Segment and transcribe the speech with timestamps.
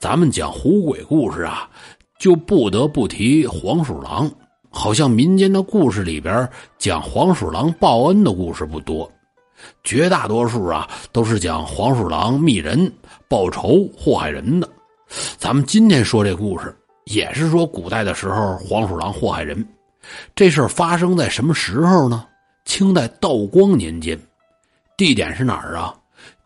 [0.00, 1.68] 咱们讲狐鬼故事啊，
[2.18, 4.30] 就不得不提黄鼠狼。
[4.70, 6.48] 好像民间的故事里边
[6.78, 9.10] 讲黄鼠狼报恩的故事不多，
[9.84, 12.90] 绝大多数啊都是讲黄鼠狼觅人、
[13.28, 14.66] 报仇、祸害人的。
[15.36, 19.62] 咱们今天说这故事，也是说古代的时候黄鼠狼祸害人。
[20.34, 22.26] 这事儿发生在什么时候呢？
[22.64, 24.18] 清代道光年间，
[24.96, 25.94] 地点是哪儿啊？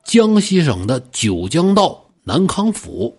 [0.03, 3.17] 江西省的九江道南康府，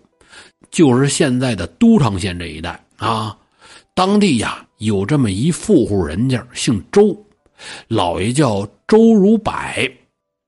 [0.76, 3.34] 就是现在的都昌县这一带啊。
[3.94, 7.16] 当地呀有这么一富户人家，姓周，
[7.88, 9.54] 老爷叫周如柏，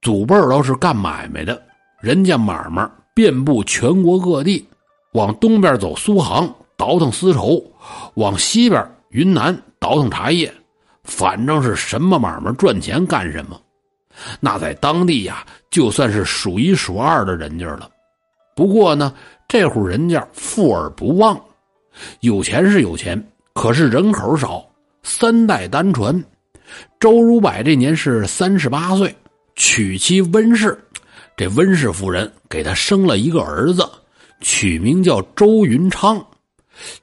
[0.02, 1.62] 祖辈都是干买卖的。
[2.02, 4.68] 人家买卖遍布全国各地，
[5.12, 7.65] 往东边走苏杭倒腾丝绸，
[8.12, 10.52] 往西边云南倒腾茶叶。
[11.04, 13.59] 反正是什么买卖赚钱干什么，
[14.40, 17.88] 那在当地呀，就算是数一数二的人家了。
[18.54, 19.15] 不过呢，
[19.49, 21.41] 这户人家富而不旺，
[22.21, 23.21] 有钱是有钱，
[23.55, 24.63] 可是人口少，
[25.02, 26.23] 三代单传。
[27.01, 29.16] 周如柏这年是三十八岁，
[29.57, 30.79] 娶妻温氏，
[31.35, 33.88] 这温氏夫人给他生了一个儿子，
[34.43, 36.23] 取名叫周云昌，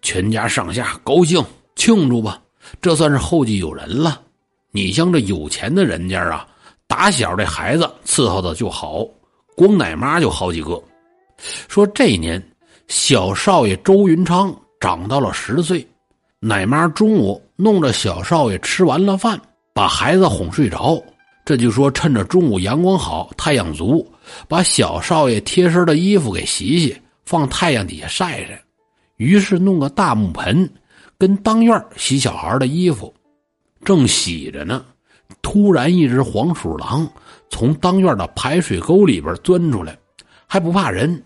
[0.04, 1.44] 全家上下高兴
[1.76, 2.40] 庆祝吧。
[2.80, 4.22] 这算是后继有人了。
[4.70, 6.48] 你像这有钱的人家啊，
[6.86, 9.04] 打小这孩子伺候的就好，
[9.56, 10.80] 光奶妈就好几个。
[11.38, 12.42] 说这一年，
[12.88, 15.86] 小少爷周云昌长到了十岁，
[16.40, 19.40] 奶妈中午弄着小少爷吃完了饭，
[19.74, 21.02] 把孩子哄睡着。
[21.44, 24.06] 这就说趁着中午阳光好、太阳足，
[24.48, 28.60] 把小少爷贴身的衣服给洗洗，放太阳底下晒晒。
[29.18, 30.70] 于是弄个大木盆。
[31.18, 33.14] 跟当院洗小孩的衣服，
[33.86, 34.84] 正洗着呢，
[35.42, 37.10] 突然一只黄鼠狼
[37.50, 39.98] 从当院的排水沟里边钻出来，
[40.48, 41.24] 还不怕人。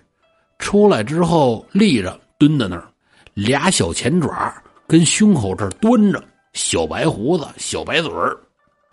[0.58, 2.88] 出来之后立着蹲在那儿，
[3.34, 4.54] 俩小前爪
[4.88, 6.23] 跟胸口这儿蹲着，
[6.54, 8.38] 小白胡子，小白嘴儿。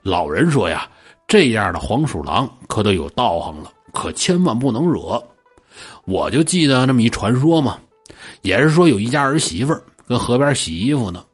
[0.03, 0.89] 老人说呀，
[1.27, 5.23] 这样的黄鼠狼可得有道行了，可千万不能惹。
[6.05, 7.79] 我就记得那么一传说嘛，
[8.43, 9.83] 也是说有一家儿媳妇儿。
[10.09, 11.25] 跟河边洗衣服呢，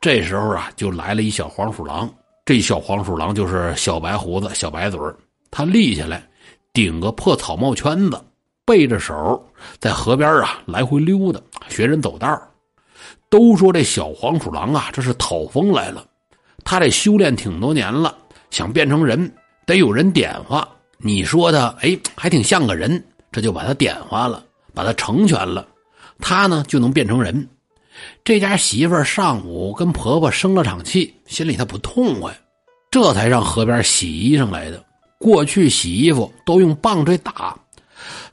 [0.00, 2.12] 这时候啊，就来了一小黄鼠狼。
[2.44, 5.14] 这小黄鼠狼就是小白胡子、小白嘴儿，
[5.52, 6.28] 他立起来，
[6.72, 8.20] 顶个破草帽圈子，
[8.68, 9.42] 背着手
[9.78, 11.40] 在河边啊来回溜达，
[11.70, 12.38] 学人走道
[13.30, 16.04] 都说这小黄鼠狼啊，这是讨风来了。
[16.64, 18.14] 他这修炼挺多年了，
[18.50, 19.32] 想变成人，
[19.64, 20.68] 得有人点化。
[20.98, 23.02] 你说他哎，还挺像个人，
[23.32, 25.66] 这就把他点化了，把他成全了，
[26.18, 27.48] 他呢就能变成人。
[28.22, 32.38] 这家媳妇儿上午跟婆婆生了场气，心里她不痛快，
[32.90, 34.84] 这才上河边洗衣裳来的。
[35.18, 37.58] 过去洗衣服都用棒槌打，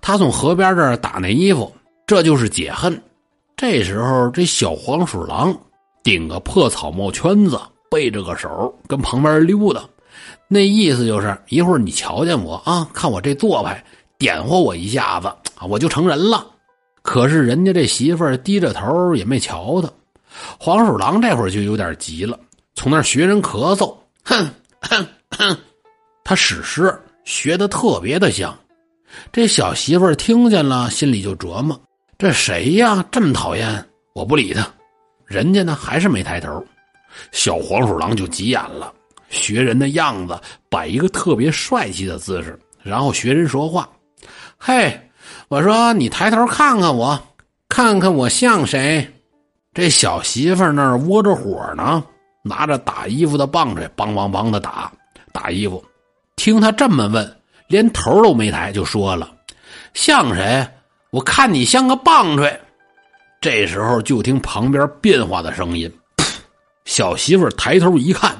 [0.01, 1.71] 他从河边这儿打那衣服，
[2.05, 3.01] 这就是解恨。
[3.57, 5.57] 这时候，这小黄鼠狼
[6.03, 7.59] 顶个破草帽圈子，
[7.89, 9.81] 背着个手跟旁边溜达，
[10.47, 13.83] 那意思就是一会儿你瞧见我啊，看我这做派，
[14.17, 16.45] 点化我一下子啊，我就成人了。
[17.01, 19.89] 可是人家这媳妇儿低着头也没瞧他，
[20.59, 22.37] 黄鼠狼这会儿就有点急了，
[22.73, 24.49] 从那学人咳嗽，哼
[24.81, 25.57] 哼哼，
[26.23, 26.93] 他史诗
[27.23, 28.53] 学的特别的像。
[29.31, 31.79] 这小媳妇儿听见了，心里就琢磨：
[32.17, 33.03] 这谁呀？
[33.11, 33.85] 这么讨厌！
[34.13, 34.67] 我不理他。
[35.25, 36.63] 人家呢还是没抬头，
[37.31, 38.93] 小黄鼠狼就急眼了，
[39.29, 40.39] 学人的样子，
[40.69, 43.89] 摆一个特别帅气的姿势，然后学人说话
[44.57, 44.99] ：“嘿。”
[45.47, 47.19] 我说：“你抬头看看我，
[47.67, 49.07] 看看我像谁？”
[49.73, 52.03] 这小媳妇那儿窝着火呢，
[52.43, 54.91] 拿着打衣服的棒槌，梆梆梆的打
[55.31, 55.83] 打衣服。
[56.35, 57.37] 听他这么问，
[57.67, 59.31] 连头都没抬，就说了
[59.93, 60.67] ：“像谁？
[61.11, 62.59] 我看你像个棒槌。”
[63.41, 65.91] 这时候就听旁边变化的声音，
[66.85, 68.35] 小媳妇抬头一看，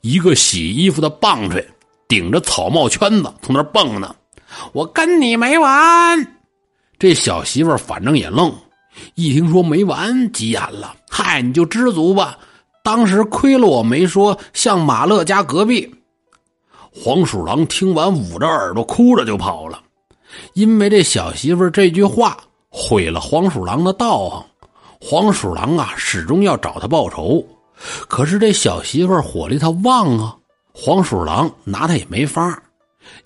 [0.00, 1.66] 一个洗衣服的棒槌
[2.06, 4.14] 顶着草帽圈子从那蹦呢。
[4.72, 6.38] 我跟你没完！
[6.98, 8.54] 这小媳妇反正也愣，
[9.16, 10.94] 一听说没完，急眼了。
[11.10, 12.38] 嗨，你就知足吧。
[12.84, 15.92] 当时亏了我没说像马乐家隔壁。
[16.96, 19.82] 黄鼠狼听完，捂着耳朵哭着就跑了，
[20.52, 22.36] 因为这小媳妇这句话
[22.70, 24.44] 毁了黄鼠狼的道行。
[25.00, 27.44] 黄鼠狼啊，始终要找他报仇，
[28.08, 30.36] 可是这小媳妇火力他旺啊，
[30.72, 32.62] 黄鼠狼拿他也没法。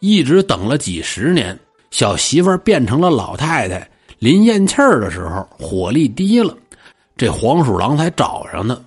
[0.01, 1.57] 一直等了几十年，
[1.91, 3.89] 小媳妇变成了老太太，
[4.19, 6.57] 临咽气儿的时候火力低了，
[7.19, 8.81] 这黄鼠狼才找上呢。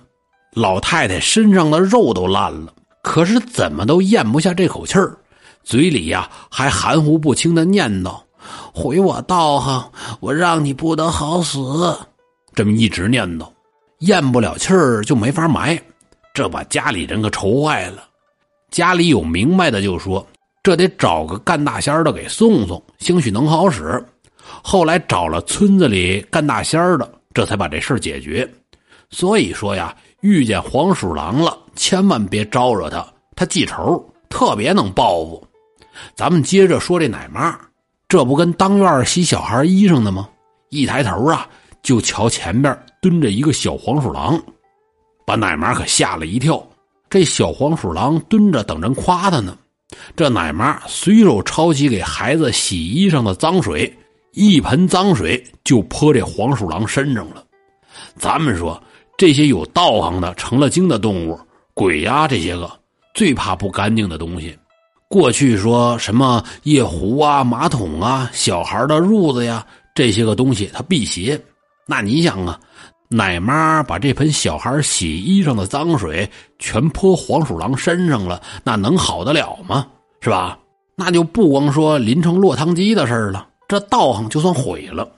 [0.54, 5.18] 老太太身上的肉都烂了，可是怎么都咽不下这口气儿，
[5.64, 8.18] 嘴里呀还含糊不清的念叨
[8.72, 9.90] ：“毁我道行，
[10.20, 11.58] 我让你不得好死。
[12.54, 13.46] 这么一直念叨，
[13.98, 15.80] 咽不了气儿就没法埋，
[16.32, 18.04] 这把家里人可愁坏了。
[18.70, 20.24] 家里有明白的就说
[20.62, 24.02] ：“这得找个干大仙的给送送，兴许能好使。”
[24.62, 28.48] 后来找了村子里干大仙的，这才把这事解决。
[29.10, 35.42] 所以说呀，遇见黄鼠狼了，千万别招惹他，他记仇，特别能报复。
[36.14, 37.58] 咱们接着说这奶妈，
[38.08, 40.28] 这不跟当院洗小孩衣裳的吗？
[40.70, 41.46] 一抬头啊，
[41.82, 44.40] 就瞧前边蹲着一个小黄鼠狼，
[45.26, 46.62] 把奶妈可吓了一跳。
[47.10, 49.56] 这小黄鼠狼蹲着等人夸他呢，
[50.16, 53.92] 这奶妈随手抄起给孩子洗衣裳的脏水，
[54.32, 57.44] 一盆脏水就泼这黄鼠狼身上了。
[58.16, 58.82] 咱们说。
[59.18, 61.38] 这些有道行的、成了精的动物，
[61.74, 62.70] 鬼呀，这些个
[63.14, 64.56] 最怕不干净的东西。
[65.08, 69.64] 过去说什么夜壶啊、马桶啊、小孩的褥子呀，
[69.94, 71.40] 这些个东西它辟邪。
[71.86, 72.58] 那你想啊，
[73.08, 76.28] 奶妈把这盆小孩洗衣裳的脏水
[76.58, 79.86] 全泼黄鼠狼身上了，那能好得了吗？
[80.20, 80.58] 是吧？
[80.94, 85.10] 那就不光说淋成落汤鸡的事了，这道行就算毁了。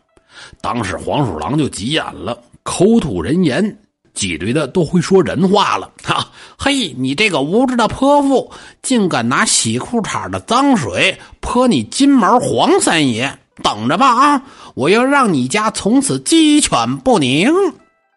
[0.61, 3.77] 当时黄鼠狼就急眼了，口吐人言。
[4.15, 6.31] 挤兑的都会说人话了， 哈！
[6.57, 8.51] 嘿，你这个无知的泼妇，
[8.81, 13.39] 竟敢拿洗裤衩的脏水泼你金毛黄三爷！
[13.63, 14.43] 等着吧啊！
[14.75, 17.53] 我要让你家从此鸡犬不宁。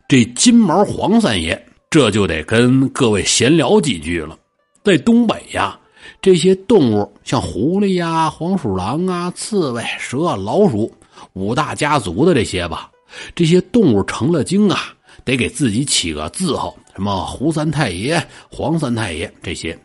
[0.08, 4.38] 这金毛黄三爷这就得跟各位闲聊几句了。
[4.84, 5.78] 在东北呀，
[6.22, 10.92] 这些动物像狐狸呀、黄鼠狼啊、刺猬、蛇、老鼠
[11.34, 12.90] 五大家族的这些吧，
[13.36, 14.94] 这些动物成了精啊。
[15.28, 19.78] 得给自己起个字号，什么胡三太爷、黄三太爷这些，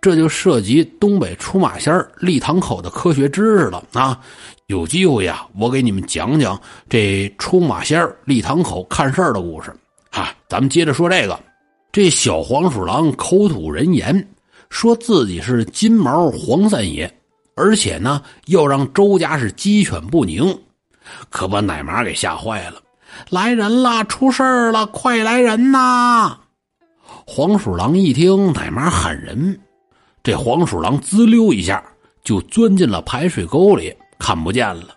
[0.00, 4.18] 这就涉及东北出马仙儿立堂口的科学知识了啊！
[4.68, 9.70] 有机会呀，我给你们讲讲这出马仙儿立堂口看事儿的故事
[10.12, 10.34] 啊！
[10.48, 11.38] 咱们接着说这个，
[11.92, 14.26] 这小黄鼠狼口吐人言，
[14.70, 17.12] 说自己是金毛黄三爷，
[17.54, 20.58] 而且呢要让周家是鸡犬不宁，
[21.28, 22.80] 可把奶妈给吓坏了。
[23.28, 26.38] 来人了，出事了，快来人呐！
[27.26, 29.60] 黄鼠狼一听奶妈喊人，
[30.22, 31.82] 这黄鼠狼滋溜一下
[32.24, 34.88] 就钻进了排水沟里，看不见了。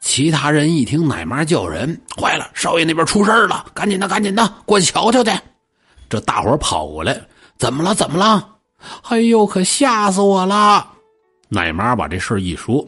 [0.00, 5.30] 其他人一听奶妈叫人，坏了，少爷那边出事了，赶紧的，赶紧的，过去瞧瞧去。
[6.08, 7.18] 这大伙跑过来，
[7.58, 7.94] 怎么了？
[7.94, 8.48] 怎么了？
[9.08, 10.86] 哎呦，可吓死我了！
[11.48, 12.86] 奶妈把这事一说，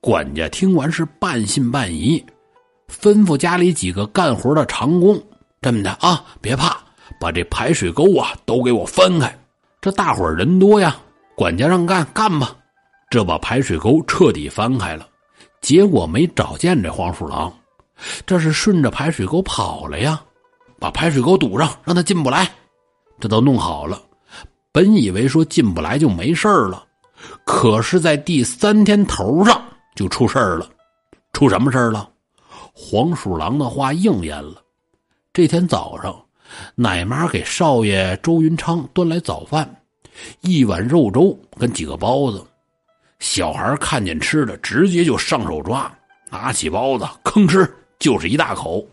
[0.00, 2.24] 管家听完是半信半疑。
[2.88, 5.20] 吩咐家里几个干活的长工，
[5.60, 6.76] 这么的啊，别怕，
[7.20, 9.38] 把这排水沟啊都给我翻开。
[9.80, 10.96] 这大伙人多呀，
[11.36, 12.56] 管家让干干吧。
[13.08, 15.06] 这把排水沟彻底翻开了，
[15.60, 17.52] 结果没找见这黄鼠狼，
[18.26, 20.20] 这是顺着排水沟跑了呀。
[20.78, 22.50] 把排水沟堵上，让他进不来。
[23.18, 24.02] 这都弄好了，
[24.72, 26.84] 本以为说进不来就没事了，
[27.44, 29.62] 可是，在第三天头上
[29.94, 30.68] 就出事了。
[31.32, 32.08] 出什么事了？
[32.78, 34.62] 黄鼠狼的话应验了。
[35.32, 36.14] 这天早上，
[36.74, 39.68] 奶妈给少爷周云昌端来早饭，
[40.42, 42.44] 一碗肉粥跟几个包子。
[43.18, 45.90] 小孩看见吃的，直接就上手抓，
[46.30, 47.66] 拿起包子吭哧
[47.98, 48.86] 就是一大口。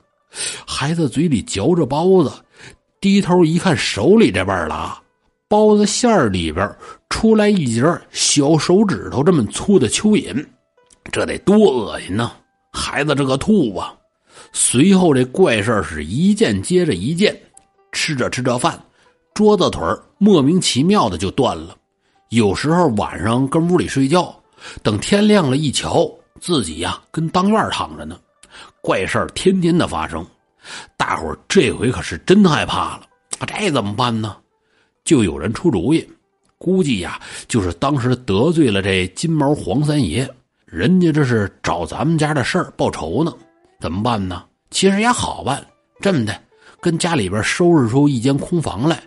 [0.66, 2.32] 孩子嘴里嚼着包子，
[3.02, 4.98] 低头一看手里这半拉，
[5.50, 6.74] 包子馅里边
[7.10, 10.46] 出来一截小手指头这么粗的蚯蚓，
[11.12, 12.32] 这得多恶心呢！
[12.74, 13.96] 孩子这个吐啊！
[14.52, 17.40] 随后这怪事是一件接着一件，
[17.92, 18.78] 吃着吃着饭，
[19.34, 19.82] 桌子腿
[20.18, 21.78] 莫名其妙的就断了。
[22.30, 24.36] 有时候晚上跟屋里睡觉，
[24.82, 26.12] 等天亮了，一瞧
[26.42, 28.20] 自己呀跟当院躺着呢。
[28.82, 30.26] 怪事天天的发生，
[30.98, 33.04] 大伙这回可是真害怕了。
[33.46, 34.36] 这怎么办呢？
[35.04, 36.08] 就有人出主意，
[36.58, 40.28] 估计呀就是当时得罪了这金毛黄三爷。
[40.74, 43.32] 人家这是找咱们家的事儿报仇呢，
[43.80, 44.44] 怎么办呢？
[44.72, 45.64] 其实也好办，
[46.02, 46.36] 这么的，
[46.82, 49.00] 跟家里边收拾出一间空房来，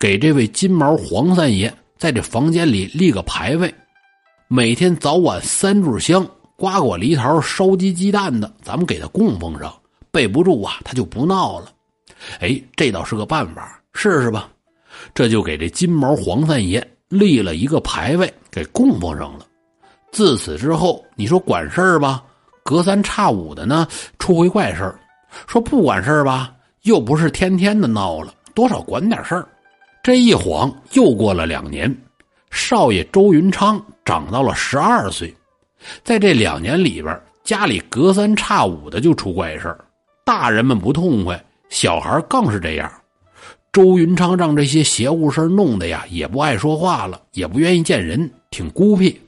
[0.00, 3.72] 给这位金毛黄三爷在这房间里立个牌位，
[4.48, 9.72] 每天早晚三炷香、瓜果梨桃、烧鸡鸡蛋的，咱们给他供奉上，
[10.10, 11.70] 备不住啊，他就不闹了。
[12.40, 14.48] 哎，这倒是个办法，试试吧。
[15.14, 19.46] 这就给这金毛黄三爷立了一个牌位，给供奉上了。
[20.10, 22.22] 自此之后，你说管事儿吧，
[22.64, 23.86] 隔三差五的呢
[24.18, 24.94] 出回怪事儿；
[25.46, 29.46] 说不管事儿吧，又不是天天的闹了，多少管点事儿。
[30.02, 31.94] 这一晃又过了两年，
[32.50, 35.34] 少爷周云昌长到了十二岁，
[36.02, 39.84] 在这两年里边，家里隔三差五的就出怪事儿
[40.24, 42.90] 大人们不痛快，小孩更是这样。
[43.70, 49.20] 周云昌让这些邪乎事弄得呀，也不爱说话了，也不愿意见人，挺孤僻。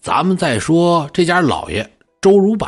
[0.00, 1.88] 咱们再说这家老爷
[2.22, 2.66] 周如柏，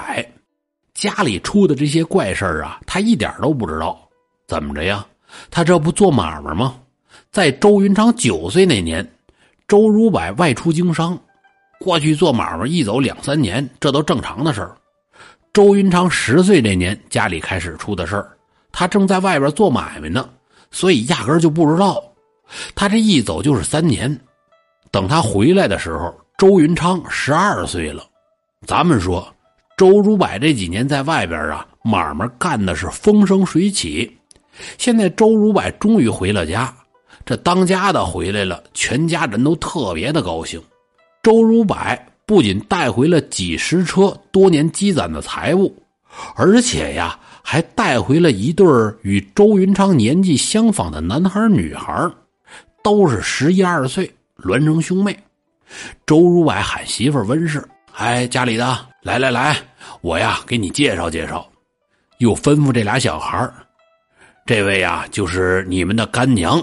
[0.92, 4.06] 家里出的这些怪事啊，他一点都不知道。
[4.46, 5.06] 怎么着呀？
[5.50, 6.74] 他这不做买卖吗？
[7.30, 9.06] 在周云昌九岁那年，
[9.66, 11.18] 周如柏外出经商。
[11.80, 14.76] 过去做买卖一走两三年，这都正常的事儿。
[15.54, 18.36] 周云昌十岁那年，家里开始出的事儿，
[18.70, 20.28] 他正在外边做买卖呢，
[20.70, 22.04] 所以压根就不知道。
[22.74, 24.20] 他这一走就是三年，
[24.90, 28.04] 等他回来的时候，周云昌十二岁了。
[28.66, 29.32] 咱们说，
[29.76, 34.18] 周如柏这几年在外边啊，买卖干的是风生水起。
[34.76, 36.72] 现在周如柏终于回了家，
[37.24, 40.60] 这当家的回来了，全家人都特别的高兴。
[41.22, 41.76] 周如柏
[42.26, 45.74] 不仅带回了几十车多年积攒的财物，
[46.34, 48.66] 而且呀，还带回了一对
[49.02, 52.10] 与周云昌年纪相仿的男孩女孩，
[52.82, 55.16] 都是十一二岁，孪生兄妹。
[56.06, 57.62] 周如柏喊媳妇温氏
[57.96, 59.56] ：“哎，家里的，来来来，
[60.00, 61.46] 我呀给你介绍介绍。”
[62.18, 63.50] 又吩咐这俩小孩
[64.46, 66.62] 这位呀就是你们的干娘。”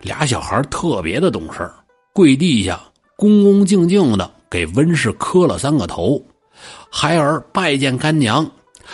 [0.00, 1.68] 俩小孩特别的懂事
[2.12, 2.78] 跪地下。
[3.16, 6.24] 恭恭敬敬的给温氏磕了三个头，
[6.88, 8.48] 孩儿拜见干娘。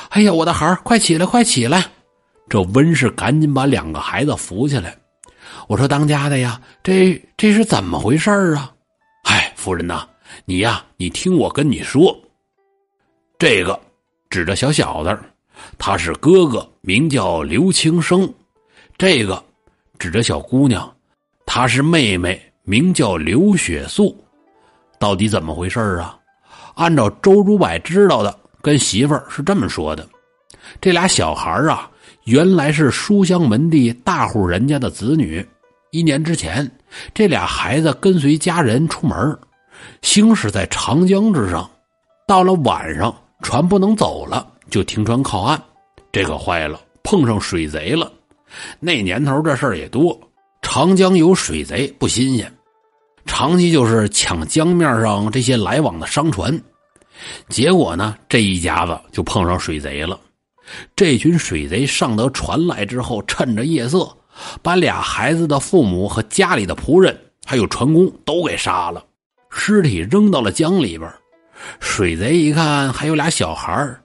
[0.09, 1.85] 哎呀，我的孩儿，快起来，快起来！
[2.49, 4.97] 这温氏赶紧把两个孩子扶起来。
[5.69, 8.73] 我说：“当家的呀，这这是怎么回事啊？”
[9.65, 10.07] 夫人呐，
[10.45, 12.15] 你呀，你听我跟你说，
[13.39, 13.81] 这个
[14.29, 15.19] 指着小小子，
[15.79, 18.29] 他是哥哥，名叫刘青生；
[18.99, 19.43] 这个
[19.99, 20.95] 指着小姑娘，
[21.47, 22.39] 她是妹妹。
[22.67, 24.15] 名叫刘雪素，
[24.99, 26.19] 到底怎么回事啊？
[26.75, 30.07] 按照周如柏知道的，跟媳妇儿是这么说的：
[30.79, 31.91] 这俩小孩啊，
[32.25, 35.47] 原来是书香门第大户人家的子女。
[35.91, 36.71] 一年之前，
[37.15, 39.39] 这俩孩子跟随家人出门，
[40.03, 41.69] 行驶在长江之上。
[42.27, 45.63] 到了晚上，船不能走了，就停船靠岸。
[46.11, 48.11] 这可坏了，碰上水贼了。
[48.81, 50.19] 那年头这事儿也多。
[50.63, 52.51] 长江有水贼不新鲜，
[53.27, 56.59] 长期就是抢江面上这些来往的商船。
[57.49, 60.19] 结果呢，这一家子就碰上水贼了。
[60.97, 64.09] 这群水贼上得船来之后，趁着夜色，
[64.63, 67.15] 把俩孩子的父母和家里的仆人
[67.45, 69.05] 还有船工都给杀了，
[69.55, 71.11] 尸体扔到了江里边。
[71.81, 73.97] 水贼一看还有俩小孩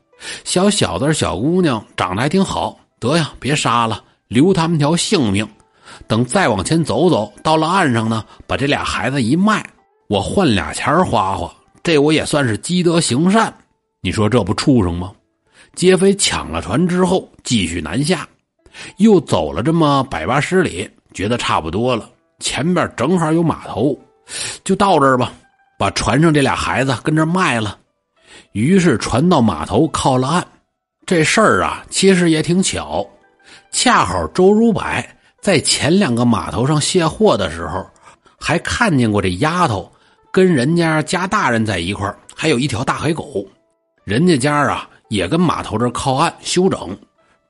[0.44, 5.48] 小小子、小姑娘长得还挺好，得呀，别杀了，留他们条性命。
[6.08, 9.66] 等再往前走走，到了岸上呢，把这俩孩子一卖，
[10.08, 11.52] 我换俩钱花花，
[11.84, 13.54] 这我也算是积德行善。
[14.02, 15.12] 你说这不畜生吗？
[15.76, 18.28] 劫匪抢了船之后，继续南下，
[18.98, 23.98] 又走了这么百八十里，觉得差不多了，前面正好有码头，
[24.64, 25.32] 就到这儿吧，
[25.78, 27.78] 把船上这俩孩子跟这卖了。
[28.52, 30.48] 于是船到码头靠了岸，
[31.06, 33.08] 这事儿啊，其实也挺巧，
[33.72, 34.84] 恰好周如柏。
[35.42, 37.88] 在前两个码头上卸货的时候，
[38.38, 39.90] 还看见过这丫头
[40.34, 43.46] 跟人家家大人在一块还有一条大黑狗。
[44.04, 46.98] 人家家啊也跟码头这靠岸休整。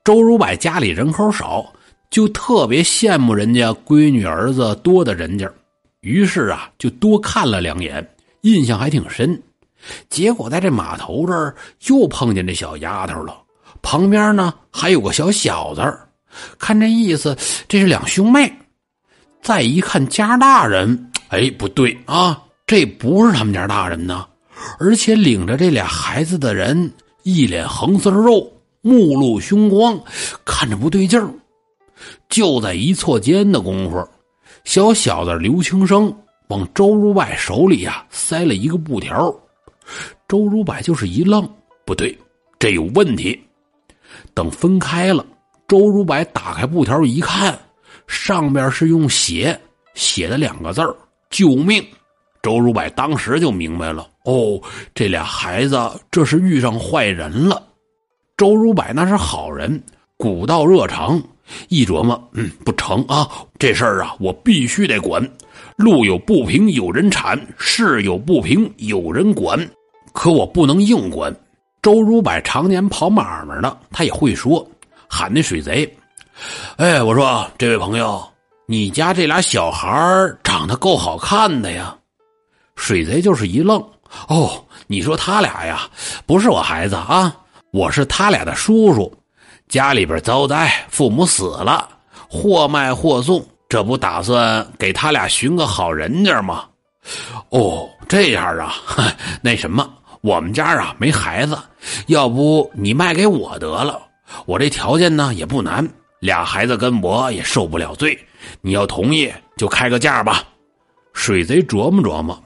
[0.03, 1.65] 周如柏家里人口少，
[2.09, 5.51] 就特别羡慕人家闺女儿子多的人家，
[6.01, 8.07] 于是啊就多看了两眼，
[8.41, 9.41] 印象还挺深。
[10.09, 11.55] 结果在这码头这儿
[11.87, 13.37] 又碰见这小丫头了，
[13.81, 15.81] 旁边呢还有个小小子。
[16.57, 17.35] 看这意思，
[17.67, 18.51] 这是两兄妹。
[19.41, 24.27] 再一看家大人，哎，不对啊，这不是他们家大人呢。
[24.79, 26.91] 而且领着这俩孩子的人，
[27.23, 28.51] 一脸横丝肉，
[28.81, 29.99] 目露凶光，
[30.43, 31.29] 看着不对劲儿。
[32.27, 34.07] 就在一错间的功夫，
[34.69, 36.15] 小小子刘青生
[36.49, 39.35] 往周如柏手里呀塞了一个布条。
[40.27, 41.43] 周如柏就是一愣，
[41.85, 42.15] 不对，
[42.59, 43.43] 这有问题。
[44.35, 45.25] 等分开了。
[45.67, 47.57] 周如柏打开布条一看，
[48.05, 49.59] 上边是用血
[49.95, 50.83] 写的两个字
[51.31, 51.83] 救命！”
[52.43, 54.61] 周如柏当时就明白了，哦，
[54.93, 55.79] 这俩孩子
[56.11, 57.59] 这是遇上坏人了。
[58.37, 59.83] 周如柏那是好人，
[60.15, 61.19] 古道热肠，
[61.67, 63.27] 一琢磨，嗯，不成啊，
[63.57, 65.27] 这事儿啊，我必须得管。
[65.75, 69.57] 路有不平有人铲，事有不平有人管，
[70.13, 71.33] 可我不能硬管。
[71.81, 74.65] 周如柏常年跑买卖的，他也会说。
[75.07, 75.91] 喊那水贼，
[76.77, 78.21] 哎，我说这位朋友，
[78.67, 79.89] 你家这俩小孩
[80.43, 81.95] 长得够好看的呀。
[82.75, 83.83] 水贼就是一愣，
[84.27, 85.89] 哦，你说他俩呀，
[86.27, 87.35] 不是我孩子啊，
[87.71, 89.11] 我是他俩的叔叔。
[89.69, 91.87] 家里边遭灾，父母死了，
[92.27, 96.65] 或卖或送，这不打算给他俩寻个好人家吗？
[97.49, 98.73] 哦，这样啊，
[99.43, 99.87] 那什么，
[100.21, 101.55] 我们家啊没孩子，
[102.07, 104.01] 要不你卖给我得了？
[104.47, 105.87] 我这条件呢也不难，
[106.19, 108.17] 俩孩子跟我也受不了罪。
[108.61, 110.43] 你要同意就开个价吧。
[111.13, 112.43] 水贼琢磨琢磨，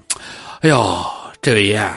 [0.59, 1.05] 哎呦，
[1.41, 1.89] 这位爷，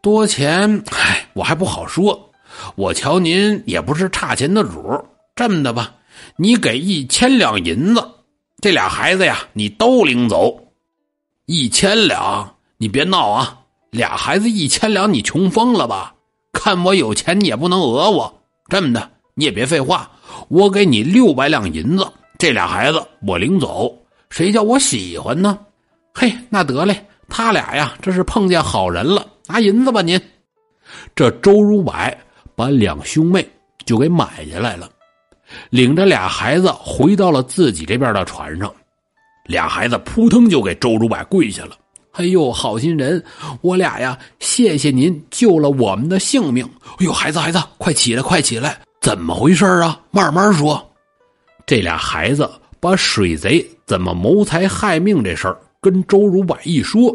[0.00, 0.82] 多钱？
[0.90, 2.28] 哎，我还不好说。
[2.74, 5.04] 我瞧您也不是差钱的主儿，
[5.34, 5.94] 这么的吧，
[6.36, 8.06] 你给一千两银子，
[8.60, 10.58] 这俩孩子呀，你都领走。
[11.46, 13.58] 一千两，你别闹啊！
[13.90, 16.14] 俩孩子一千两，你穷疯了吧？
[16.52, 18.42] 看我有钱，你也不能讹我。
[18.68, 20.10] 这么的，你也别废话，
[20.48, 22.06] 我给你六百两银子，
[22.38, 23.94] 这俩孩子我领走。
[24.30, 25.58] 谁叫我喜欢呢？
[26.14, 30.20] 嘿，那得嘞，他俩呀，这是碰见好人了，拿银子吧您。
[31.14, 31.92] 这周如柏。
[32.62, 33.44] 把两兄妹
[33.84, 34.88] 就给买下来了，
[35.70, 38.72] 领着俩孩子回到了自己这边的船上，
[39.46, 41.76] 俩孩子扑腾就给周如柏跪下了。
[42.12, 43.20] 哎呦，好心人，
[43.62, 46.64] 我俩呀，谢谢您救了我们的性命。
[47.00, 50.00] 哎呦，孩子，孩子，快起来，快起来，怎么回事啊？
[50.12, 50.88] 慢慢说。
[51.66, 57.12] 这俩孩子把水贼怎么谋财害命这事儿跟周如柏一说，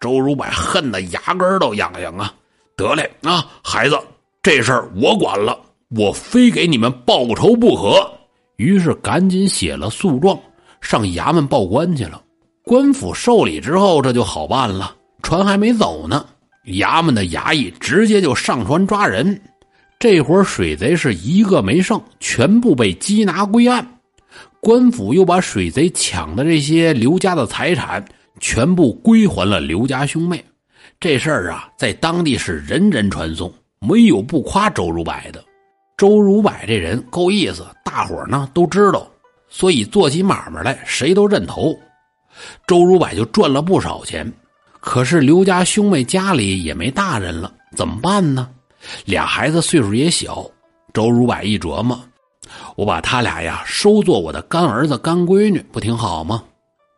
[0.00, 2.34] 周如柏恨得牙根都痒痒啊！
[2.74, 3.96] 得嘞啊，孩子。
[4.42, 5.56] 这事儿我管了，
[5.90, 8.10] 我非给你们报仇不可。
[8.56, 10.36] 于是赶紧写了诉状，
[10.80, 12.20] 上衙门报官去了。
[12.64, 14.96] 官府受理之后，这就好办了。
[15.22, 16.26] 船还没走呢，
[16.66, 19.40] 衙门的衙役直接就上船抓人。
[20.00, 23.86] 这会儿水贼是一个没剩，全部被缉拿归案。
[24.58, 28.04] 官府又把水贼抢的这些刘家的财产
[28.40, 30.44] 全部归还了刘家兄妹。
[30.98, 33.52] 这事儿啊，在当地是人人传颂。
[33.82, 35.44] 没有不夸周如柏的，
[35.96, 39.10] 周如柏这人够意思，大伙呢都知道，
[39.48, 41.76] 所以做起买卖来谁都认头。
[42.64, 44.32] 周如柏就赚了不少钱，
[44.78, 48.48] 可是刘家兄妹家里也没大人了，怎么办呢？
[49.04, 50.48] 俩孩子岁数也小，
[50.92, 52.00] 周如柏一琢磨，
[52.76, 56.44] 我把他俩呀收做我的干儿子干闺女，不挺好吗？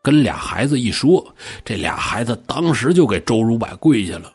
[0.03, 1.27] 跟俩孩子一说，
[1.65, 4.31] 这俩孩子当时就给周如柏跪下了。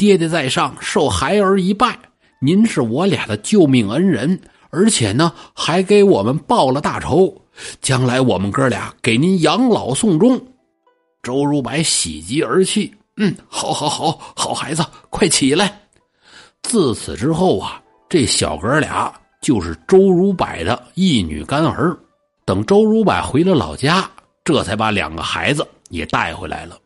[0.00, 1.94] 爹爹在上，受孩儿一拜。
[2.38, 7.30] 您是我俩的救命恩人，而且呢，还给我们报了大仇。
[7.82, 10.42] 将来我们哥俩给您养老送终。
[11.22, 15.78] 周如柏喜极而泣，嗯，好，好，好，好孩子，快起来。
[16.62, 21.94] 自此之后啊，这小哥俩就是周如柏的一女干儿。
[22.46, 24.10] 等周如柏回了老家，
[24.44, 26.78] 这才把两个孩子也带回来了。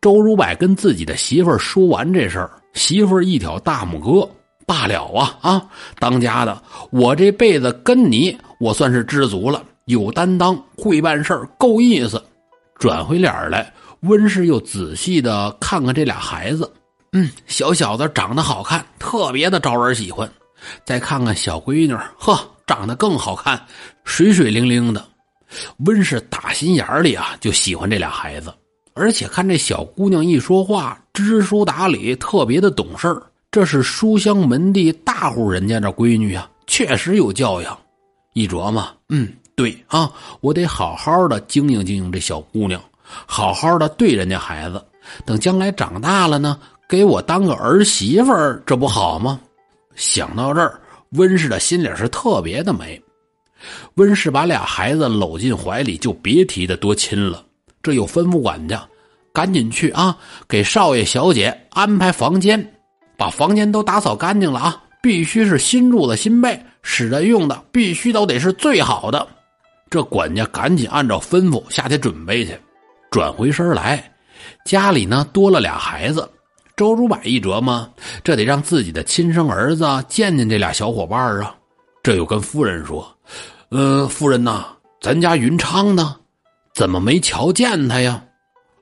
[0.00, 4.28] 周如柏跟自己的媳妇儿说完这事儿，媳妇儿一挑大拇哥
[4.66, 5.66] ：“罢了啊啊，
[5.98, 12.22] 当家的，我这辈子跟你，我算是知足了，有担当，会办事儿，够意思。”
[12.78, 16.70] 转回脸来，温氏又仔细的看看这俩孩子，
[17.12, 20.30] 嗯，小小子长得好看，特别的招人喜欢。
[20.84, 23.58] 再看看小闺女，呵，长得更好看，
[24.04, 25.04] 水水灵灵的。
[25.86, 28.52] 温氏打心眼里啊，就喜欢这俩孩子。
[28.94, 37.76] 而且看这小姑娘一说话，知书达理，特别的懂事这是书香门第大户人家的闺女啊，确实有教养。
[38.34, 42.80] 一琢磨，嗯，对啊，我得好好的经营经营这小姑娘，
[43.26, 44.84] 好好的对人家孩子。
[45.24, 48.32] 等将来长大了呢，给我当个儿媳妇，
[48.64, 49.40] 这不好吗？
[49.96, 50.80] 想到这儿，
[51.10, 53.00] 温氏的心里是特别的美。
[53.94, 57.44] 温氏把俩孩子搂进怀里，就别提的多亲了。
[57.84, 58.82] 这又吩咐管家，
[59.32, 60.16] 赶紧去啊，
[60.48, 62.74] 给少爷小姐安排房间，
[63.18, 64.82] 把房间都打扫干净了啊！
[65.02, 69.28] 必须是新褥子、新被，使人用的必须都得是最好的。
[69.90, 72.58] 这管家赶紧按照吩咐下去准备去。
[73.10, 74.02] 转回身来，
[74.64, 76.26] 家里呢多了俩孩子。
[76.74, 77.86] 周如柏一琢磨，
[78.24, 81.54] 这得让自己的亲生儿子见见这俩小伙伴啊。
[82.02, 83.06] 这又跟夫人说
[83.68, 84.68] ：“呃，夫人呐，
[85.02, 86.16] 咱家云昌呢？”
[86.74, 88.22] 怎么没瞧见他呀？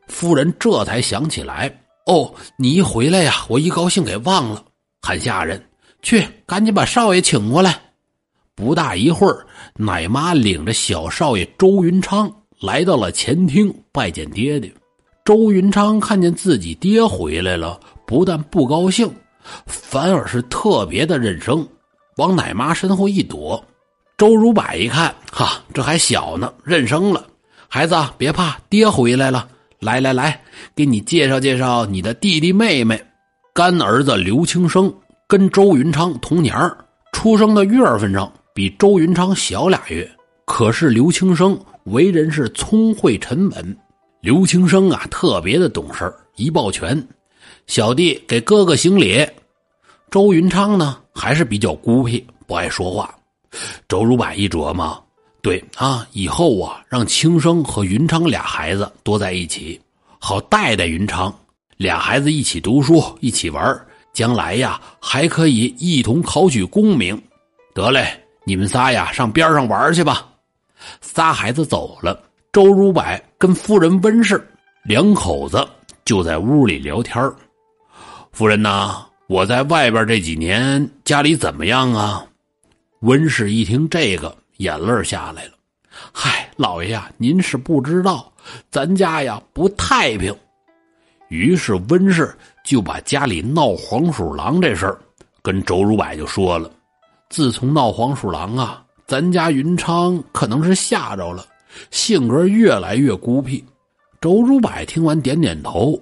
[0.09, 1.71] 夫人这才想起来，
[2.07, 4.65] 哦，你一回来呀，我一高兴给忘了，
[5.03, 5.63] 喊下人
[6.01, 7.79] 去，赶紧把少爷请过来。
[8.55, 14.73] 不大一会儿，奶妈领着小少爷周云昌来到了前厅拜见爹爹。
[15.23, 19.11] 周云昌看见自己爹回来了，不但不高兴，
[19.67, 21.67] 反而是特别的认生，
[22.17, 23.63] 往奶妈身后一躲。
[24.17, 27.27] 周如柏一看，哈，这还小呢，认生了。
[27.75, 29.49] 孩子，别怕，爹回来了。
[29.81, 30.39] 来来来，
[30.77, 33.03] 给你介绍介绍你的弟弟妹妹。
[33.55, 34.95] 干儿子刘青生
[35.27, 36.55] 跟周云昌同年
[37.15, 40.07] 出生的月份上比周云昌小俩月。
[40.45, 43.77] 可是刘青生为人是聪慧沉稳，
[44.21, 47.03] 刘青生啊特别的懂事一抱拳，
[47.67, 49.27] 小弟给哥哥行礼。
[50.11, 53.15] 周云昌呢还是比较孤僻，不爱说话。
[53.89, 55.02] 周如柏一琢磨，
[55.43, 59.81] 对啊，以后啊让青生和云昌俩孩子多在一起，
[60.21, 61.35] 好带带云昌，
[61.77, 67.21] 俩孩子一起读书，一起玩，将来呀还可以一同考取功名。
[67.75, 68.07] 得嘞，
[68.45, 70.29] 你们仨呀上边上玩去吧。
[71.01, 73.03] 仨孩子走了，周如柏
[73.37, 74.41] 跟夫人温氏
[74.85, 75.67] 两口子
[76.05, 77.21] 就在屋里聊天
[78.31, 82.25] 夫人呐，我在外边这几年家里怎么样啊？
[83.01, 85.53] 温氏一听这个，眼泪下来了。
[86.13, 88.33] 嗨，老爷呀，您是不知道，
[88.71, 90.35] 咱家呀不太平。
[91.29, 94.99] 于是温氏就把家里闹黄鼠狼这事儿
[95.43, 96.71] 跟周如柏就说了。
[97.29, 98.79] 自从闹黄鼠狼啊。
[99.05, 101.45] 咱家云昌可能是吓着了，
[101.91, 103.63] 性格越来越孤僻。
[104.23, 106.01] 周如柏听完点点头。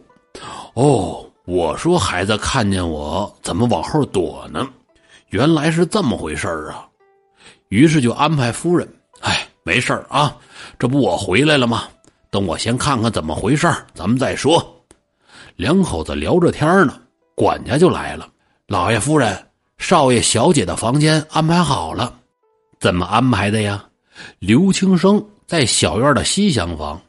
[0.75, 4.69] 哦，我说孩子看见我怎么往后躲呢？
[5.31, 6.87] 原来是这么回事啊！
[7.71, 8.87] 于是就安排夫人
[9.23, 10.37] ：“哎，没事啊，
[10.79, 11.85] 这不我回来了吗？
[12.31, 14.85] 等我先看看怎么回事咱们再说。”
[15.57, 17.01] 两口子聊着天呢，
[17.35, 18.29] 管家就来了
[18.67, 19.47] ：“老爷夫人，
[19.79, 22.13] 少爷小姐的房间安排好了。”
[22.81, 23.85] 怎么安排的呀？
[24.39, 27.01] 刘青生在小院的西厢房，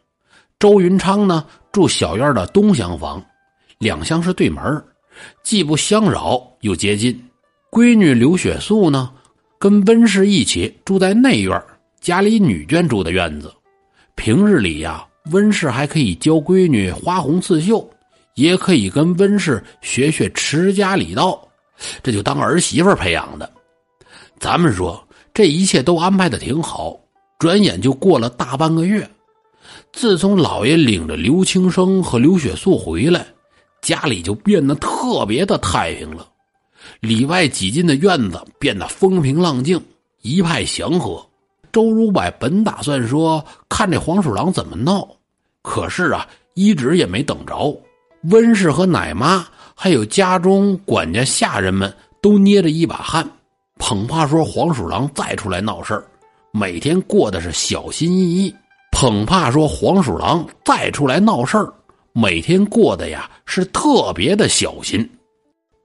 [0.60, 3.24] 周云昌呢住小院的东厢房，
[3.78, 4.62] 两厢是对门
[5.44, 7.20] 既不相扰又接近。
[7.72, 9.12] 闺女刘雪素呢，
[9.62, 11.64] 跟温氏一起住在内院，
[12.00, 13.54] 家里女眷住的院子。
[14.16, 17.88] 平日里呀，温氏还可以教闺女花红刺绣，
[18.34, 21.48] 也可以跟温氏学学持家礼道，
[22.02, 23.48] 这就当儿媳妇培养的。
[24.40, 25.00] 咱们说。
[25.34, 27.00] 这一切都安排的挺好，
[27.40, 29.10] 转眼就过了大半个月。
[29.94, 33.26] 自从老爷领着刘青生和刘雪素回来，
[33.82, 36.28] 家里就变得特别的太平了。
[37.00, 39.82] 里外几进的院子变得风平浪静，
[40.22, 41.26] 一派祥和。
[41.72, 45.08] 周如柏本打算说看这黄鼠狼怎么闹，
[45.62, 47.74] 可是啊，一直也没等着。
[48.30, 51.92] 温氏和奶妈还有家中管家下人们
[52.22, 53.26] 都捏着一把汗。
[53.78, 56.04] 捧怕说黄鼠狼再出来闹事，
[56.52, 58.54] 每天过的是小心翼翼。
[58.92, 61.58] 捧怕说黄鼠狼再出来闹事，
[62.12, 65.10] 每天过的呀是特别的小心。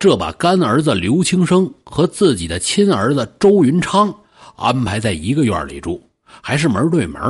[0.07, 4.15] 这把干儿子刘青生和自己的亲儿子周云昌
[4.55, 6.01] 安排在一个院里住，
[6.41, 7.21] 还是门对门。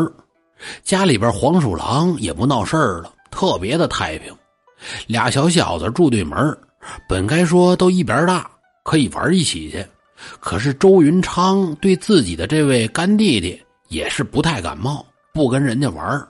[0.85, 4.31] 家里边黄鼠狼也不闹事儿了，特别的太平。
[5.07, 6.37] 俩小小子住对门，
[7.09, 8.47] 本该说都一边大，
[8.85, 9.83] 可以玩一起去。
[10.39, 13.59] 可是周云昌对自己的这位干弟弟
[13.89, 16.29] 也是不太感冒，不跟人家玩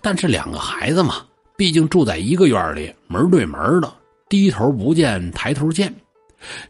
[0.00, 1.16] 但是两个孩子嘛，
[1.56, 3.92] 毕竟住在一个院里，门对门的，
[4.30, 5.92] 低头不见抬头见。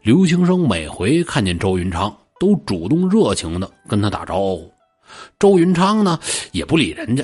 [0.03, 4.73] 刘青生每回看见周云昌，都主动热情的跟他打招呼。
[5.39, 6.19] 周云昌呢，
[6.53, 7.23] 也不理人家，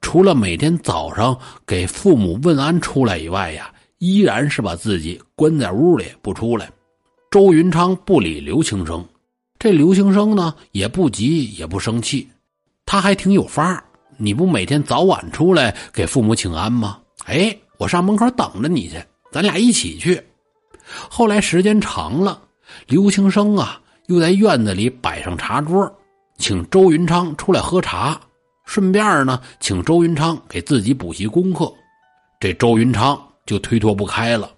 [0.00, 6.68] 除了每天早上给父母问安出来以外呀，依然是把自己关在屋里不出来。
[7.30, 9.06] 周云昌不理刘青生，
[9.60, 12.28] 这刘青生呢也不急也不生气，
[12.84, 13.82] 他还挺有法
[14.16, 16.98] 你不每天早晚出来给父母请安吗？
[17.26, 20.22] 哎，我上门口等着你去，咱俩一起去。
[21.08, 22.40] 后来时间长了，
[22.86, 25.90] 刘青生啊又在院子里摆上茶桌，
[26.38, 28.20] 请周云昌出来喝茶，
[28.66, 31.72] 顺便呢请周云昌给自己补习功课。
[32.38, 34.50] 这周云昌就推脱不开了，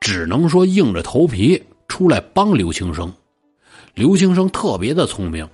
[0.00, 1.62] 只能说硬着头皮。
[1.88, 3.12] 出来帮刘青生，
[3.92, 5.46] 刘青生特别的聪明，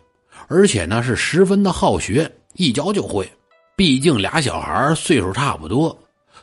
[0.47, 3.29] 而且呢是十分的好学，一教就会。
[3.75, 5.99] 毕竟俩小孩岁数差不多，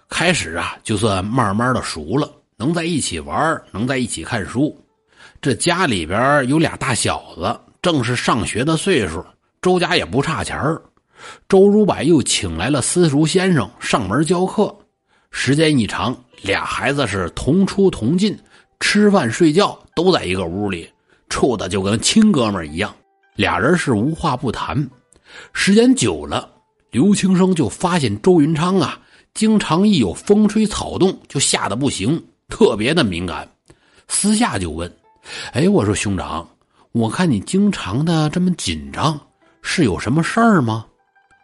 [0.10, 4.76] 开始啊就算慢慢的熟了，能在一起玩，能在一起看书。
[5.42, 9.24] 这家里边有俩大小子，正是上学的岁数，
[9.62, 10.58] 周家也不差钱
[11.48, 14.74] 周如柏又请来了私塾先生上门教课，
[15.32, 18.38] 时间一长，俩孩子是同出同进。
[18.82, 20.88] 吃饭睡觉都在一个屋里，
[21.30, 22.94] 处的就跟亲哥们一样。
[23.36, 24.88] 俩人是无话不谈。
[25.54, 26.48] 时间久了，
[26.92, 29.00] 刘青生就发现周云昌啊，
[29.36, 33.46] 经常一有风吹草动就吓得不行，特别的敏感。
[34.08, 34.90] 私下就问
[35.52, 36.48] ：“哎，我说兄长，
[36.94, 39.20] 我看你经常的这么紧张，
[39.62, 40.86] 是有什么事儿吗？”“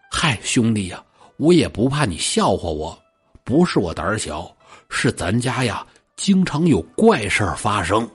[0.10, 1.04] 嗨，兄弟呀，
[1.36, 2.98] 我也不怕你笑话我，
[3.44, 4.50] 不是我胆小，
[4.88, 8.10] 是咱家呀经常有怪事儿发生。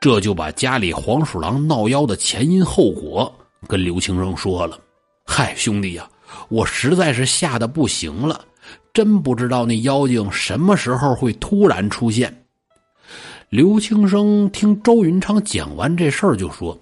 [0.00, 3.30] 这就把家里黄鼠狼闹妖的前因后果
[3.68, 4.80] 跟刘青生说了。
[5.26, 6.08] 嗨，兄弟呀，
[6.48, 8.42] 我实在是吓得不行了，
[8.92, 12.44] 真不知道那妖精什么时候会突然出现。
[13.48, 16.78] 刘青生听周云昌讲完这事儿，就说：“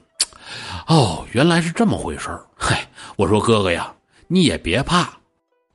[0.86, 2.44] 哦，原来是这么回事儿。
[2.56, 3.92] 嗨，我说哥哥呀，
[4.26, 5.10] 你也别怕，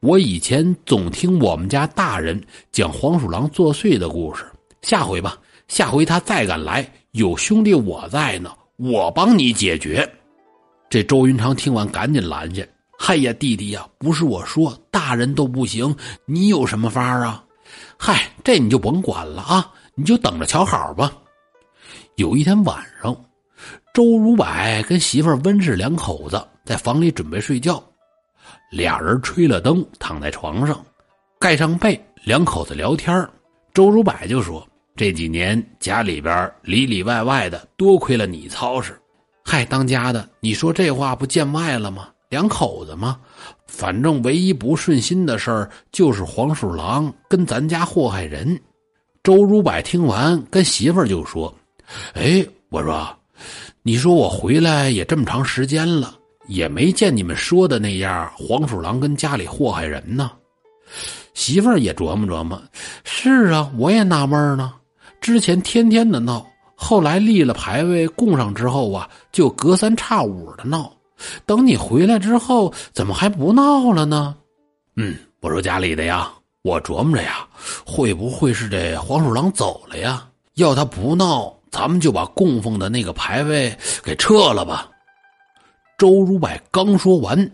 [0.01, 4.45] 我以前总听我们家大人讲黄鼠狼作祟的故事。
[4.81, 10.11] 下回吧，下回他再敢来。”有兄弟我在呢，我帮你解决。
[10.89, 12.65] 这周云昌听完，赶紧拦下
[12.97, 17.43] ：“嗨呀，弟弟呀，不是我说，大人都不行，你有什么法啊？
[17.97, 21.11] 嗨，这你就甭管了啊，你就等着瞧好吧。”
[22.15, 23.15] 有一天晚上，
[23.93, 24.45] 周如柏
[24.87, 27.83] 跟媳妇温氏两口子在房里准备睡觉，
[28.71, 30.85] 俩人吹了灯，躺在床上，
[31.39, 33.27] 盖上被，两口子聊天
[33.73, 34.65] 周如柏就说。
[34.95, 38.95] 这几年家里边里里外外的，多亏了你操持。
[39.43, 42.09] 嗨，当家的，你说这话不见外了吗？
[42.33, 43.19] 两口子嘛，
[43.67, 48.59] 反正唯一不顺心的事儿就是黄鼠狼跟咱家祸害人。
[49.21, 51.53] 周如柏听完，跟媳妇儿就说
[52.15, 53.07] ：“哎，我说，
[53.83, 56.15] 你说我回来也这么长时间了，
[56.47, 60.31] 也没见你们说的那样，黄鼠狼跟家里祸害人呢。”
[61.35, 62.59] 媳妇儿也琢磨琢磨
[63.05, 64.73] ：“是啊，我也纳闷呢。”
[65.21, 70.91] 之前天天的闹，后来立了牌位供上之后啊，就隔三差五的闹。
[71.45, 74.35] 等你回来之后，怎么还不闹了呢？
[74.95, 76.31] 嗯，我说家里的呀，
[76.61, 77.47] 我琢磨着呀，
[77.85, 80.27] 会不会是这黄鼠狼走了呀？
[80.55, 84.89] 要他不闹，咱们就把供奉的那个牌位给撤了吧。
[85.97, 87.51] 周如柏刚说完，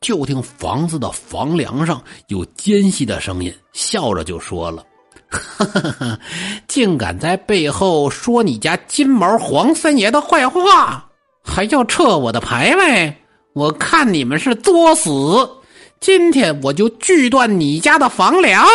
[0.00, 4.84] 就听房子的房梁上有尖细的声音，笑着就说了。
[5.28, 6.20] 哈哈哈！
[6.68, 11.05] 竟敢在背后说你家金毛黄三爷的坏话，
[11.46, 13.16] 还要撤我的牌位！
[13.54, 15.10] 我看你们是作死！
[16.00, 18.66] 今天我就锯断你家的房梁！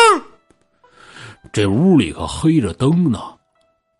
[1.54, 3.20] 这屋里可黑着灯呢，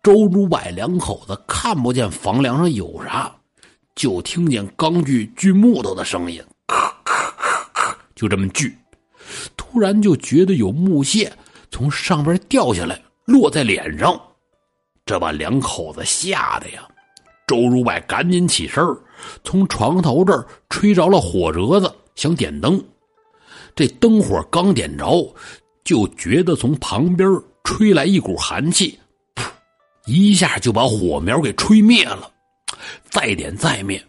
[0.02, 3.30] 周如柏两口子看不见房梁上有啥，
[3.94, 7.30] 就听见钢锯锯木头的声音，咔咔
[7.72, 8.76] 咔，就这么锯，
[9.56, 11.30] 突然就觉得有木屑。
[11.70, 14.20] 从上边掉下来，落在脸上，
[15.06, 16.82] 这把两口子吓得呀！
[17.46, 18.82] 周如柏赶紧起身
[19.44, 22.82] 从床头这儿吹着了火折子，想点灯。
[23.74, 25.34] 这灯火刚点着，
[25.84, 27.28] 就觉得从旁边
[27.64, 28.98] 吹来一股寒气，
[29.34, 29.44] 噗，
[30.06, 32.30] 一下就把火苗给吹灭了。
[33.10, 34.02] 再点再灭，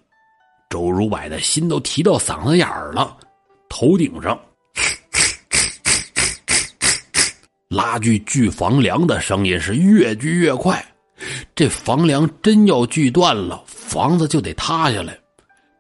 [0.69, 3.17] 周如柏的心都提到嗓子眼儿了，
[3.69, 4.39] 头顶上。
[7.69, 10.84] 拉锯锯房梁的声音是越锯越快，
[11.56, 15.17] 这房梁真要锯断了，房子就得塌下来。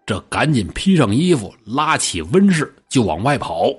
[0.05, 3.73] 这赶紧披上衣服，拉起温氏就往外跑。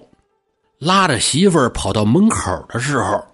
[0.78, 3.24] 拉着媳妇儿跑到门口的时候，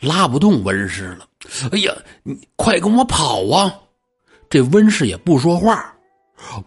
[0.00, 1.26] 拉不动温氏了。
[1.72, 3.74] 哎呀，你快跟我跑啊！
[4.48, 5.92] 这温氏也不说话，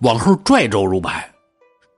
[0.01, 1.11] 往后拽周如柏。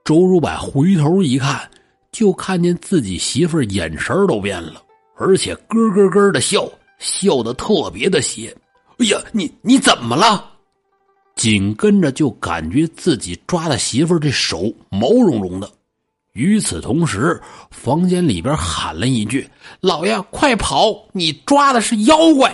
[0.06, 1.70] 周如柏回头一看，
[2.12, 4.82] 就看见自己媳妇儿眼神都变了。
[5.18, 6.70] 而且咯咯咯的笑，
[7.00, 8.56] 笑得特别的邪。
[9.00, 10.46] 哎呀，你你怎么了？
[11.36, 15.72] 紧跟着就感觉自己抓的媳妇儿这手毛茸茸的。
[16.34, 20.94] 与此同时，房间里边喊了一句：“老爷，快跑！
[21.14, 22.54] 你抓的是妖怪！”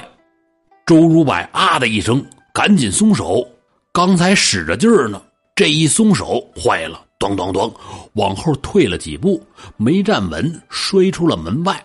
[0.86, 3.44] 周如柏啊的一声，赶紧松手。
[3.92, 5.20] 刚才使着劲儿呢，
[5.56, 7.74] 这一松手，坏了，咚咚咚，
[8.14, 9.44] 往后退了几步，
[9.78, 11.84] 没站稳，摔出了门外。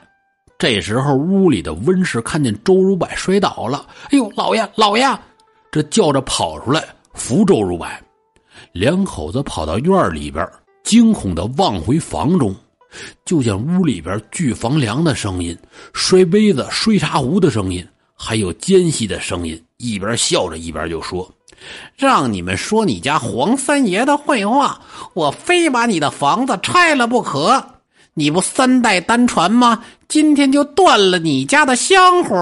[0.60, 5.18] 这时候，屋里的温氏看见周如柏摔倒了，哎呦，老爷，老爷！
[5.72, 7.88] 这叫着跑出来扶周如柏，
[8.72, 10.46] 两口子跑到院里边，
[10.84, 12.54] 惊恐的望回房中，
[13.24, 15.56] 就见屋里边锯房梁的声音、
[15.94, 17.82] 摔杯子、摔茶壶的声音，
[18.14, 21.26] 还有尖细的声音，一边笑着一边就说
[21.96, 24.78] ：“让你们说你家黄三爷的坏话，
[25.14, 27.64] 我非把你的房子拆了不可！
[28.12, 32.36] 你不三代单传吗？”今天就断了你家的香火！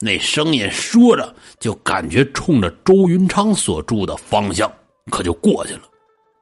[0.00, 4.72] 那声音说着，就感觉冲着周云昌所住的方向，
[5.10, 5.82] 可就过去了。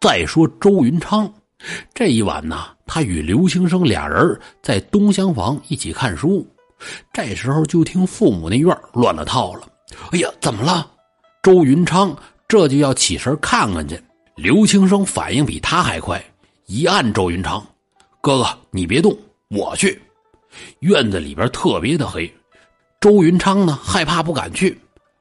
[0.01, 1.29] 再说周云昌，
[1.93, 6.47] 这一晚呢，他与刘青生俩人在东厢房一起看书。
[7.13, 9.63] 这时候就听父母那院乱了套了。
[10.13, 10.89] 哎呀，怎么了？
[11.43, 14.01] 周云昌这就要起身看看去。
[14.37, 16.25] 刘青生反应比他还快，
[16.67, 17.61] 一按周云昌
[18.23, 19.13] ：“哥哥，你别动。”
[19.51, 20.01] 我去，
[20.81, 22.33] 院子里边特别的黑。
[23.01, 24.79] 周云昌呢，害怕不敢去，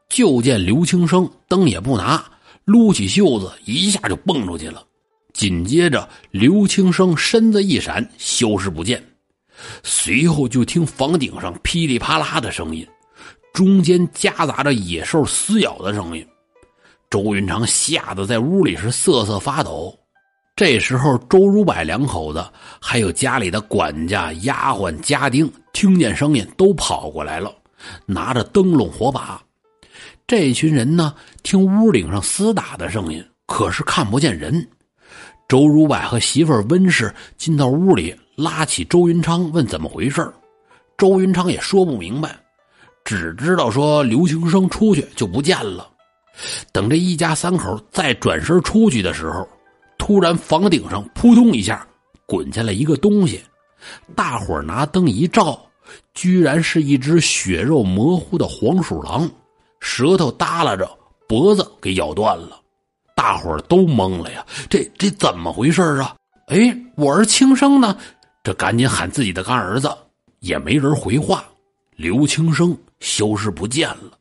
[0.09, 2.23] 就见刘青生灯也不拿，
[2.65, 4.83] 撸起袖子一下就蹦出去了。
[5.33, 9.03] 紧接着，刘青生身子一闪，消失不见。
[9.83, 12.87] 随后就听房顶上噼里啪啦的声音，
[13.53, 16.25] 中间夹杂着野兽撕咬的声音。
[17.09, 19.97] 周云长吓得在屋里是瑟瑟发抖。
[20.55, 22.45] 这时候，周如柏两口子
[22.79, 27.53] 还有家里的管家、丫鬟、家丁，听见声音都跑过来了，
[28.05, 29.41] 拿着灯笼、火把。
[30.27, 34.67] 这群人呢，听屋顶上厮打的声音，可是看不见人。
[35.47, 38.15] 周如柏和媳妇温氏进到屋里。
[38.35, 40.27] 拉起周云昌问怎么回事
[40.97, 42.35] 周云昌也说不明白，
[43.05, 45.87] 只知道说刘青生出去就不见了。
[46.71, 49.47] 等这一家三口再转身出去的时候，
[50.05, 51.87] 突然房顶上扑通一下
[52.25, 53.41] 滚下来一个东西，
[54.13, 55.57] 大伙拿灯一照，
[56.13, 59.31] 居然是一只血肉模糊的黄鼠狼，
[59.79, 60.91] 舌头耷拉着，
[61.25, 62.59] 脖子给咬断了。
[63.15, 66.17] 大伙都懵了呀，这这怎么回事啊？
[66.47, 67.97] 哎，我儿轻生呢？
[68.43, 69.89] 这赶紧喊自己的干儿子，
[70.41, 71.45] 也没人回话。
[71.95, 74.11] 刘青生消失不见了，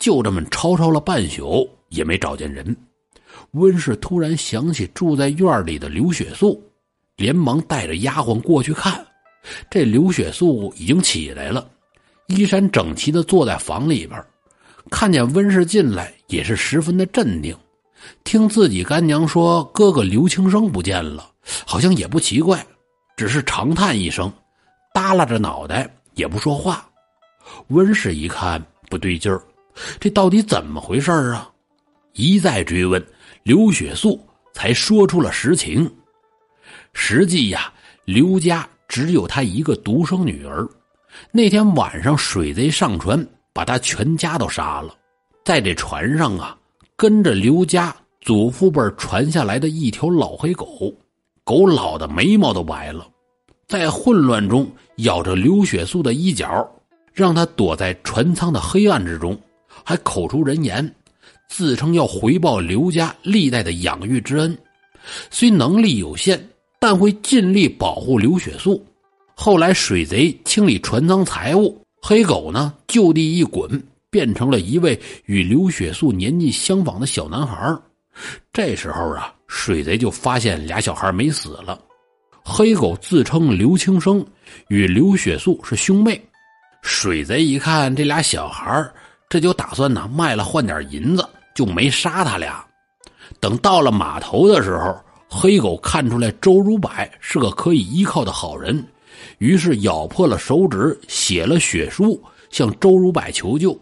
[0.00, 2.76] 就这么吵吵了半宿，也没找见人。
[3.52, 6.62] 温氏突然想起住在院里的刘雪素，
[7.16, 9.04] 连忙带着丫鬟过去看。
[9.70, 11.68] 这刘雪素已经起来了，
[12.28, 14.24] 衣衫整齐的坐在房里边，
[14.90, 17.56] 看见温氏进来，也是十分的镇定。
[18.22, 21.30] 听自己干娘说哥哥刘青生不见了，
[21.66, 22.64] 好像也不奇怪。
[23.16, 24.32] 只是长叹一声，
[24.92, 26.88] 耷拉着脑袋也不说话。
[27.68, 29.40] 温氏一看不对劲儿，
[30.00, 31.50] 这到底怎么回事啊？
[32.14, 33.04] 一再追问，
[33.44, 34.18] 刘雪素
[34.54, 35.90] 才说出了实情。
[36.94, 37.70] 实际呀，
[38.06, 40.66] 刘家只有他一个独生女儿。
[41.30, 44.96] 那天晚上，水贼上船，把他全家都杀了。
[45.44, 46.56] 在这船上啊，
[46.96, 50.90] 跟着刘家祖父辈传下来的一条老黑狗。
[51.44, 53.06] 狗老的眉毛都白了，
[53.68, 56.66] 在混乱中咬着刘雪素的衣角，
[57.12, 59.38] 让他躲在船舱的黑暗之中，
[59.84, 60.94] 还口出人言，
[61.48, 64.56] 自称要回报刘家历代的养育之恩。
[65.30, 66.40] 虽能力有限，
[66.78, 68.84] 但会尽力保护刘雪素。
[69.34, 77.76] 后来水贼清理船舱财物，黑狗呢就地一滚，变成了一位与刘雪素年纪相仿的小男孩。
[78.52, 79.32] 这时候啊。
[79.46, 81.78] 水贼就发现俩小孩没死了，
[82.42, 84.26] 黑狗自称刘青生
[84.66, 86.20] 与刘雪素是兄妹。
[86.82, 88.84] 水贼一看这俩小孩，
[89.28, 92.64] 这就打算呢卖了换点银子，就没杀他俩。
[93.40, 94.96] 等到了码头的时候，
[95.28, 96.90] 黑狗看出来周如柏
[97.20, 98.86] 是个可以依靠的好人，
[99.38, 103.78] 于是咬破了手指，写了血书向周如柏求救。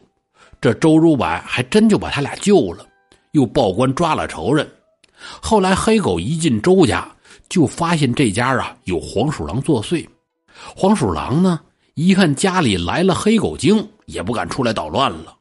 [0.61, 2.87] 这周如柏还真就把他俩救了，
[3.33, 4.69] 又报官抓了仇人。
[5.41, 7.11] 后来，黑狗一进周家，
[7.49, 10.07] 就发现这家啊有黄鼠狼作祟。
[10.77, 11.61] 黄鼠狼呢，
[11.95, 15.35] 一看家里来了黑狗精，也不敢出来捣乱了。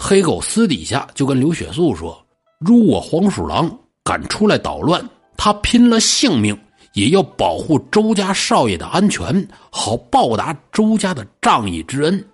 [0.00, 2.24] 黑狗私底下就跟刘雪素说
[2.58, 3.68] ：“如果黄鼠狼
[4.04, 5.06] 敢出来捣乱，
[5.36, 6.58] 他拼了性命
[6.94, 12.24] 也要保护周家少爷的安全，好报答周家的仗义之恩。”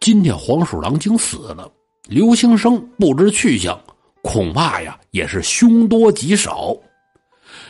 [0.00, 1.70] 今天黄鼠狼精死了，
[2.08, 3.80] 刘兴生不知去向。
[4.20, 6.76] 恐怕呀，也是凶多吉少。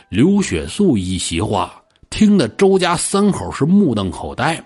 [0.09, 4.61] 刘雪素一席话，听得周家三口是目瞪口呆。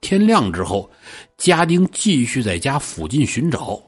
[0.00, 0.88] 天亮之后，
[1.36, 3.80] 家丁继续在家附近寻找，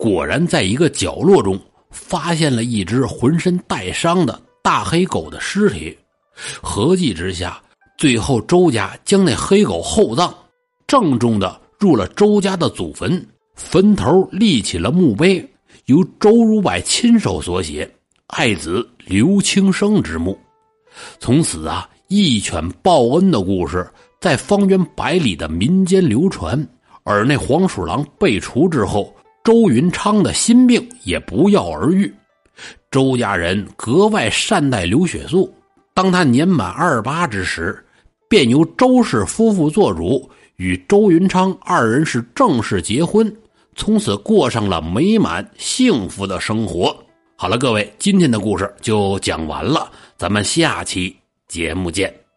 [0.00, 1.60] 果然在一个角落中
[1.90, 5.94] 发现了一只浑身带伤的大黑狗的尸体。
[6.62, 7.60] 合计之下，
[7.98, 10.32] 最后周家将那黑狗厚葬，
[10.86, 13.22] 郑重的入了周家的祖坟，
[13.54, 15.46] 坟头立起了墓碑。
[15.84, 17.86] 由周如柏亲手所写
[18.28, 20.38] “爱子刘青生之墓”，
[21.20, 23.86] 从此啊，一犬报恩的故事
[24.18, 26.66] 在方圆百里的民间流传。
[27.02, 32.12] 而那黄鼠狼被除之后，周云昌的心病也不药而愈。
[32.90, 35.52] 周家人格外善待刘雪素。
[35.94, 37.84] 当他年满二八之时，
[38.28, 43.34] 便由周氏夫妇做主，与周云昌二人是正式结婚。
[43.76, 46.96] 从此过上了美满幸福的生活。
[47.36, 51.16] 好了，各位，今天的故事就讲完了，咱们下期
[51.48, 52.29] 节目见。